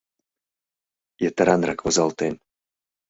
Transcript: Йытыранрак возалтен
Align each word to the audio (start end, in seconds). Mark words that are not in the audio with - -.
Йытыранрак 1.23 1.79
возалтен 1.83 2.35